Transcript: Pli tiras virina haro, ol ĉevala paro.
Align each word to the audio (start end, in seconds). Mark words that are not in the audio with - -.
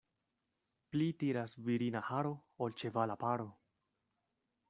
Pli 0.93 1.09
tiras 1.23 1.53
virina 1.67 2.01
haro, 2.09 2.33
ol 2.67 2.75
ĉevala 2.85 3.19
paro. 3.27 3.49